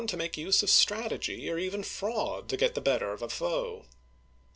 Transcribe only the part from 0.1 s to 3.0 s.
make use of strategy or even fraud to get the